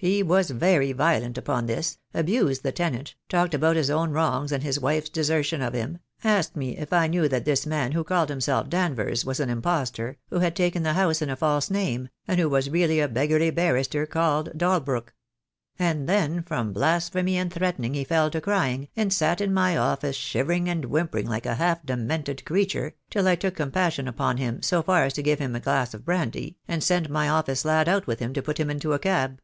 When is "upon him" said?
24.06-24.62